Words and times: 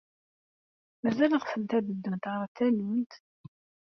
Mazal 1.01 1.33
ɣsent 1.43 1.71
ad 1.77 1.83
ddunt 1.87 2.25
ɣer 2.31 2.41
tallunt? 2.55 3.13